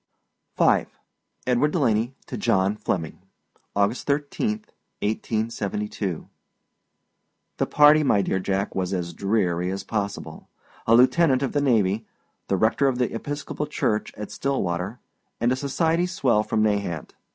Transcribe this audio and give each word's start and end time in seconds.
V. 0.57 0.85
EDWARD 1.45 1.69
DELANEY 1.71 2.15
TO 2.25 2.35
JOHN 2.35 2.75
FLEMMING. 2.75 3.19
August 3.75 4.07
13, 4.07 4.65
1872. 5.03 6.27
The 7.57 7.65
party, 7.67 8.01
my 8.01 8.23
dear 8.23 8.39
Jack, 8.39 8.73
was 8.73 8.93
as 8.95 9.13
dreary 9.13 9.69
as 9.71 9.83
possible. 9.83 10.49
A 10.87 10.95
lieutenant 10.95 11.43
of 11.43 11.51
the 11.51 11.61
navy, 11.61 12.07
the 12.47 12.57
rector 12.57 12.87
of 12.87 12.97
the 12.97 13.13
Episcopal 13.13 13.67
Church 13.67 14.11
at 14.15 14.31
Stillwater, 14.31 14.97
and 15.39 15.51
a 15.51 15.55
society 15.55 16.07
swell 16.07 16.41
from 16.41 16.63
Nahant. 16.63 17.11